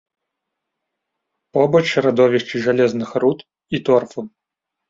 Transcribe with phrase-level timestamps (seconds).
[1.59, 3.39] Побач радовішчы жалезных руд
[3.77, 4.21] і торфу.